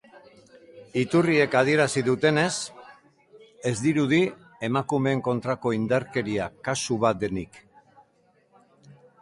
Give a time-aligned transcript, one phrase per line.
[1.01, 2.53] Iturriek adierazi dutenez,
[3.73, 4.23] ez dirudi
[4.69, 7.65] emakumeen kontrako indarkeria kasu bat denik.